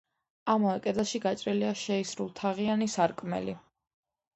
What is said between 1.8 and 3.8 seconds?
შეისრულთაღიანი სარკმელი.